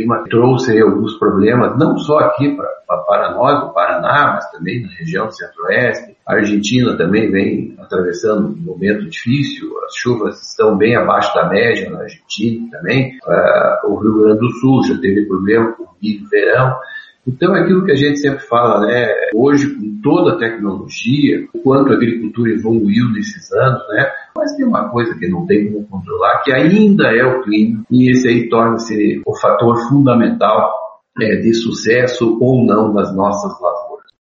[0.00, 5.30] clima trouxe alguns problemas, não só aqui para nós, do Paraná, mas também na região
[5.30, 6.16] centro-oeste.
[6.26, 11.90] A Argentina também vem atravessando um momento difícil, as chuvas estão bem abaixo da média
[11.90, 13.18] na Argentina também.
[13.24, 16.76] Uh, o Rio Grande do Sul já teve problema com o verão.
[17.26, 19.06] Então, é aquilo que a gente sempre fala, né?
[19.34, 24.10] Hoje, com toda a tecnologia, o quanto a agricultura evoluiu nesses anos, né?
[24.40, 28.10] Mas tem uma coisa que não tem como controlar, que ainda é o clima, e
[28.10, 30.72] esse aí torna-se o fator fundamental
[31.20, 34.06] é, de sucesso ou não das nossas lavouras.